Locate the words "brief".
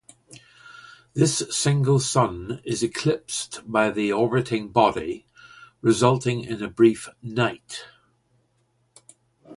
6.71-7.07